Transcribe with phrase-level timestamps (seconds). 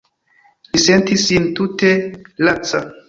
[0.69, 1.93] Li sentis sin tute
[2.49, 2.83] laca.